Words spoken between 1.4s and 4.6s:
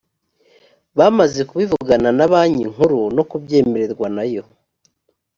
kubivugana na banki nkuru no kubyemererwa na yo